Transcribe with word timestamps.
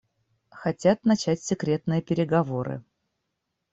Хотят 0.49 1.05
начать 1.05 1.43
секретные 1.43 2.01
переговоры. 2.01 2.83